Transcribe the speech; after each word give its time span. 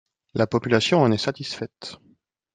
La 0.33 0.47
population 0.47 1.01
en 1.03 1.11
est 1.11 1.19
satisfaite. 1.19 1.97